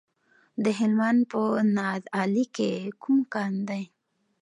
د 0.63 0.65
هلمند 0.79 1.21
په 1.31 1.41
نادعلي 1.75 2.45
کې 2.55 2.69
کوم 3.01 3.17
کان 3.33 3.53
دی؟ 3.69 3.83